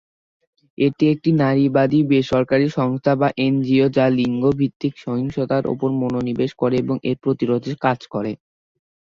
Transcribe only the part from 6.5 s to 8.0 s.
করে এবং এর প্রতিরোধে কাজ